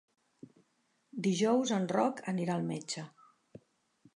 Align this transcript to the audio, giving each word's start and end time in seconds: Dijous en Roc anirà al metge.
Dijous 1.27 1.73
en 1.77 1.85
Roc 1.93 2.25
anirà 2.33 2.57
al 2.57 2.67
metge. 2.71 3.05